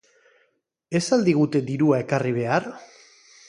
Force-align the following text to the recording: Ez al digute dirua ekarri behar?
Ez 0.99 1.03
al 1.17 1.27
digute 1.29 1.63
dirua 1.69 2.03
ekarri 2.07 2.35
behar? 2.41 2.67